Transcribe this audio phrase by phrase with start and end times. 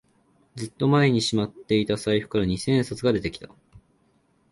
[0.55, 3.49] ずっと前にしまっていた財布から二千円札が出てきた